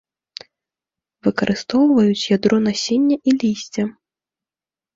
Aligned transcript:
Выкарыстоўваюць 1.27 2.25
ядро 2.37 2.57
насення 2.71 3.17
і 3.29 3.39
лісця. 3.41 3.83